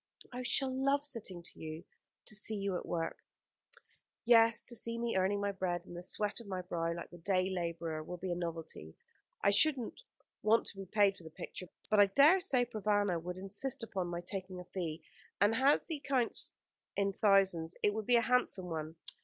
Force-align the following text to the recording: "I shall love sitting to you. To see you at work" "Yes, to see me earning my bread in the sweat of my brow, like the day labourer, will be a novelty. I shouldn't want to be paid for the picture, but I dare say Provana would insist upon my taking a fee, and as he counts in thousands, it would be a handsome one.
"I 0.33 0.41
shall 0.41 0.73
love 0.73 1.03
sitting 1.03 1.43
to 1.43 1.59
you. 1.59 1.83
To 2.25 2.33
see 2.33 2.55
you 2.55 2.75
at 2.75 2.87
work" 2.87 3.23
"Yes, 4.25 4.63
to 4.63 4.75
see 4.75 4.97
me 4.97 5.15
earning 5.15 5.39
my 5.39 5.51
bread 5.51 5.85
in 5.85 5.93
the 5.93 6.01
sweat 6.01 6.39
of 6.39 6.47
my 6.47 6.61
brow, 6.63 6.91
like 6.91 7.11
the 7.11 7.19
day 7.19 7.51
labourer, 7.51 8.01
will 8.01 8.17
be 8.17 8.31
a 8.31 8.35
novelty. 8.35 8.95
I 9.43 9.51
shouldn't 9.51 10.01
want 10.41 10.65
to 10.65 10.77
be 10.77 10.87
paid 10.87 11.17
for 11.17 11.23
the 11.23 11.29
picture, 11.29 11.69
but 11.91 11.99
I 11.99 12.07
dare 12.07 12.41
say 12.41 12.65
Provana 12.65 13.21
would 13.21 13.37
insist 13.37 13.83
upon 13.83 14.07
my 14.07 14.21
taking 14.21 14.59
a 14.59 14.63
fee, 14.65 15.03
and 15.39 15.53
as 15.53 15.87
he 15.87 15.99
counts 15.99 16.51
in 16.95 17.13
thousands, 17.13 17.75
it 17.83 17.93
would 17.93 18.07
be 18.07 18.15
a 18.15 18.21
handsome 18.23 18.71
one. 18.71 18.95